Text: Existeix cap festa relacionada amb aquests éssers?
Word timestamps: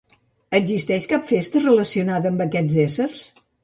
Existeix 0.59 1.05
cap 1.13 1.29
festa 1.33 1.63
relacionada 1.69 2.35
amb 2.35 2.47
aquests 2.51 2.85
éssers? 2.91 3.33